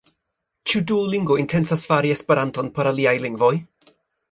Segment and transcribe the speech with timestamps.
[0.71, 3.55] Ĉu Duolingo intencas fari Esperanton por aliaj lingvoj?